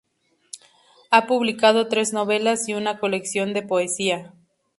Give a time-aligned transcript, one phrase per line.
[1.11, 4.33] Ha publicado tres novelas y una colección de poesía.